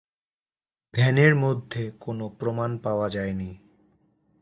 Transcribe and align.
ভ্যানের 0.93 1.35
মধ্যে 1.35 1.91
কোন 1.99 2.29
প্রমাণ 2.29 2.77
পাওয়া 2.77 3.09
যায়নি। 3.09 3.51